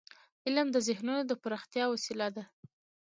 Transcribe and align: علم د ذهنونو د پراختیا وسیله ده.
علم 0.45 0.67
د 0.71 0.77
ذهنونو 0.87 1.21
د 1.27 1.31
پراختیا 1.41 1.85
وسیله 1.89 2.27
ده. 2.35 2.43